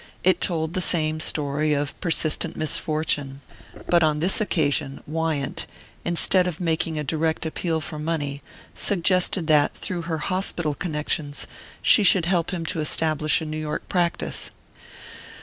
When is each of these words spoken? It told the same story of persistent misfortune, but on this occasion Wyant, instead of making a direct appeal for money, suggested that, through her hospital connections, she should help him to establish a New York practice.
It 0.23 0.41
told 0.41 0.73
the 0.73 0.81
same 0.81 1.19
story 1.19 1.73
of 1.73 2.01
persistent 2.01 2.55
misfortune, 2.55 3.41
but 3.87 4.01
on 4.01 4.17
this 4.19 4.41
occasion 4.41 5.03
Wyant, 5.05 5.67
instead 6.03 6.47
of 6.47 6.59
making 6.59 6.97
a 6.97 7.03
direct 7.03 7.45
appeal 7.45 7.79
for 7.81 7.99
money, 7.99 8.41
suggested 8.73 9.45
that, 9.45 9.75
through 9.75 10.01
her 10.09 10.17
hospital 10.17 10.73
connections, 10.73 11.45
she 11.83 12.01
should 12.03 12.25
help 12.25 12.49
him 12.49 12.65
to 12.65 12.79
establish 12.79 13.41
a 13.41 13.45
New 13.45 13.59
York 13.59 13.87
practice. 13.89 14.49